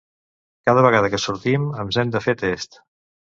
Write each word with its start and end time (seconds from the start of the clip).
Cada 0.69 0.83
vegada 0.85 1.11
que 1.15 1.19
sortim 1.25 1.69
ens 1.83 2.01
hem 2.05 2.13
de 2.17 2.25
fer 2.27 2.35
tests. 2.43 2.81